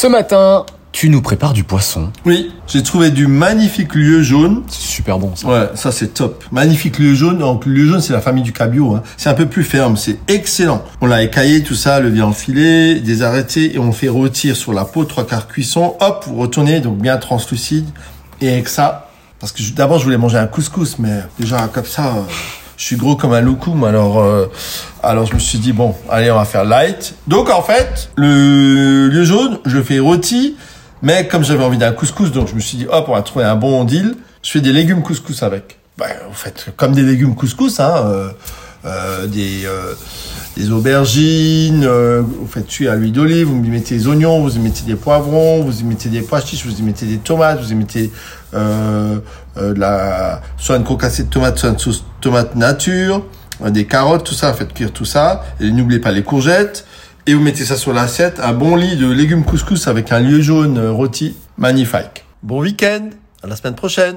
Ce 0.00 0.06
matin, 0.06 0.64
tu 0.92 1.10
nous 1.10 1.20
prépares 1.20 1.52
du 1.52 1.64
poisson. 1.64 2.12
Oui, 2.24 2.52
j'ai 2.68 2.84
trouvé 2.84 3.10
du 3.10 3.26
magnifique 3.26 3.96
lieu 3.96 4.22
jaune. 4.22 4.62
C'est 4.68 4.86
super 4.86 5.18
bon 5.18 5.34
ça. 5.34 5.48
Ouais, 5.48 5.70
ça 5.74 5.90
c'est 5.90 6.14
top. 6.14 6.44
Magnifique 6.52 7.00
lieu 7.00 7.14
jaune. 7.14 7.38
Donc 7.38 7.66
le 7.66 7.72
lieu 7.72 7.84
jaune, 7.84 8.00
c'est 8.00 8.12
la 8.12 8.20
famille 8.20 8.44
du 8.44 8.52
cabillaud. 8.52 8.94
Hein. 8.94 9.02
C'est 9.16 9.28
un 9.28 9.34
peu 9.34 9.46
plus 9.46 9.64
ferme, 9.64 9.96
c'est 9.96 10.20
excellent. 10.28 10.84
On 11.00 11.06
l'a 11.06 11.24
écaillé, 11.24 11.64
tout 11.64 11.74
ça, 11.74 11.98
le 11.98 12.10
vient 12.10 12.26
enfilé, 12.26 13.00
des 13.00 13.22
arrêtés, 13.22 13.74
et 13.74 13.80
on 13.80 13.90
fait 13.90 14.08
rôtir 14.08 14.54
sur 14.54 14.72
la 14.72 14.84
peau, 14.84 15.04
trois 15.04 15.26
quarts 15.26 15.48
cuisson. 15.48 15.96
Hop, 15.98 16.26
vous 16.28 16.36
retournez, 16.36 16.78
donc 16.78 16.98
bien 16.98 17.16
translucide. 17.16 17.88
Et 18.40 18.52
avec 18.52 18.68
ça, 18.68 19.10
parce 19.40 19.50
que 19.50 19.64
d'abord 19.72 19.98
je 19.98 20.04
voulais 20.04 20.16
manger 20.16 20.38
un 20.38 20.46
couscous, 20.46 21.00
mais 21.00 21.22
déjà 21.40 21.66
comme 21.66 21.86
ça, 21.86 22.06
euh, 22.06 22.20
je 22.78 22.84
suis 22.84 22.96
gros 22.96 23.16
comme 23.16 23.34
un 23.34 23.40
loukoum. 23.42 23.84
Alors, 23.84 24.20
euh, 24.20 24.46
alors 25.02 25.26
je 25.26 25.34
me 25.34 25.40
suis 25.40 25.58
dit 25.58 25.72
bon, 25.72 25.94
allez, 26.08 26.30
on 26.30 26.36
va 26.36 26.44
faire 26.46 26.64
light. 26.64 27.14
Donc 27.26 27.50
en 27.50 27.60
fait, 27.60 28.08
le 28.16 29.08
lieu 29.08 29.24
jaune, 29.24 29.58
je 29.66 29.82
fais 29.82 29.98
rôti. 29.98 30.56
Mais 31.02 31.28
comme 31.28 31.44
j'avais 31.44 31.62
envie 31.62 31.78
d'un 31.78 31.92
couscous, 31.92 32.32
donc 32.32 32.48
je 32.48 32.54
me 32.54 32.60
suis 32.60 32.78
dit, 32.78 32.86
hop, 32.90 33.06
on 33.08 33.14
va 33.14 33.22
trouver 33.22 33.44
un 33.44 33.56
bon 33.56 33.84
deal. 33.84 34.14
Je 34.42 34.50
fais 34.50 34.60
des 34.60 34.72
légumes 34.72 35.02
couscous 35.02 35.42
avec. 35.42 35.78
Ben, 35.98 36.06
vous 36.28 36.34
faites 36.34 36.66
comme 36.76 36.92
des 36.92 37.02
légumes 37.02 37.34
couscous, 37.34 37.80
hein, 37.80 37.92
euh, 38.06 38.30
des, 38.84 39.64
euh, 39.64 39.94
des 40.58 40.72
aubergines, 40.72 41.84
euh, 41.84 42.20
vous 42.22 42.46
faites 42.46 42.66
cuire 42.66 42.92
à 42.92 42.96
l'huile 42.96 43.12
d'olive, 43.12 43.46
vous 43.46 43.64
y 43.64 43.70
mettez 43.70 43.96
des 43.96 44.08
oignons, 44.08 44.40
vous 44.42 44.56
y 44.56 44.58
mettez 44.58 44.82
des 44.84 44.96
poivrons, 44.96 45.62
vous 45.62 45.80
y 45.80 45.84
mettez 45.84 46.08
des 46.08 46.20
pois 46.20 46.40
chiches, 46.40 46.66
vous 46.66 46.76
y 46.76 46.82
mettez 46.82 47.06
des 47.06 47.18
tomates, 47.18 47.60
vous 47.60 47.70
y 47.70 47.74
mettez 47.76 48.10
euh, 48.54 49.20
euh, 49.56 49.72
de 49.72 49.78
la, 49.78 50.42
soit 50.56 50.76
une 50.76 50.84
concassée 50.84 51.24
de 51.24 51.28
tomates, 51.28 51.58
soit 51.58 51.70
une 51.70 51.78
sauce 51.78 52.04
tomate 52.20 52.56
nature, 52.56 53.24
euh, 53.64 53.70
des 53.70 53.86
carottes, 53.86 54.24
tout 54.24 54.34
ça, 54.34 54.52
faites 54.52 54.74
cuire 54.74 54.92
tout 54.92 55.04
ça. 55.04 55.44
Et 55.60 55.70
n'oubliez 55.70 56.00
pas 56.00 56.10
les 56.10 56.24
courgettes. 56.24 56.84
Et 57.26 57.34
vous 57.34 57.42
mettez 57.42 57.64
ça 57.64 57.76
sur 57.76 57.92
l'assiette, 57.92 58.40
un 58.40 58.54
bon 58.54 58.74
lit 58.74 58.96
de 58.96 59.08
légumes 59.08 59.44
couscous 59.44 59.86
avec 59.86 60.12
un 60.12 60.20
lieu 60.20 60.40
jaune 60.40 60.78
euh, 60.78 60.90
rôti, 60.90 61.36
magnifique. 61.58 62.24
Bon 62.42 62.60
week-end, 62.60 63.10
à 63.42 63.46
la 63.46 63.54
semaine 63.54 63.74
prochaine. 63.74 64.16